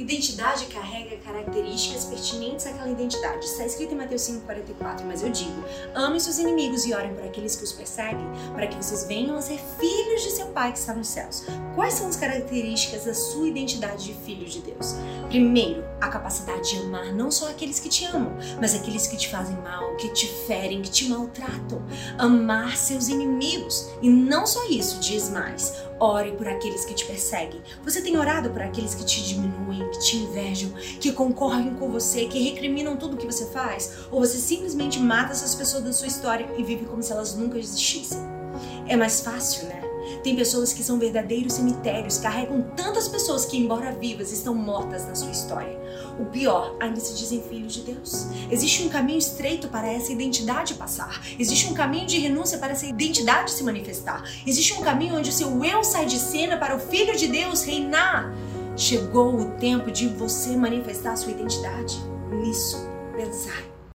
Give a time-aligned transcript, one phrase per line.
[0.00, 3.44] Identidade carrega características pertinentes àquela identidade.
[3.44, 5.62] Está escrito em Mateus 5,44, mas eu digo:
[5.94, 9.42] amem seus inimigos e orem por aqueles que os perseguem, para que vocês venham a
[9.42, 11.44] ser filhos de seu Pai que está nos céus.
[11.74, 14.94] Quais são as características da sua identidade de filho de Deus?
[15.28, 19.28] Primeiro, a capacidade de amar não só aqueles que te amam, mas aqueles que te
[19.28, 21.82] fazem mal, que te ferem, que te maltratam.
[22.20, 23.88] Amar seus inimigos.
[24.02, 27.62] E não só isso, diz mais Ore por aqueles que te perseguem.
[27.84, 30.70] Você tem orado por aqueles que te diminuem, que te invejam,
[31.00, 34.06] que concorrem com você, que recriminam tudo que você faz?
[34.10, 37.58] Ou você simplesmente mata essas pessoas da sua história e vive como se elas nunca
[37.58, 38.18] existissem?
[38.86, 39.89] É mais fácil, né?
[40.22, 45.14] Tem pessoas que são verdadeiros cemitérios, carregam tantas pessoas que, embora vivas, estão mortas na
[45.14, 45.78] sua história.
[46.18, 48.26] O pior, ainda se dizem filhos de Deus.
[48.50, 51.22] Existe um caminho estreito para essa identidade passar.
[51.38, 54.24] Existe um caminho de renúncia para essa identidade se manifestar.
[54.46, 57.62] Existe um caminho onde o seu eu sai de cena para o Filho de Deus
[57.62, 58.32] reinar.
[58.76, 61.98] Chegou o tempo de você manifestar sua identidade.
[62.30, 62.89] Nisso.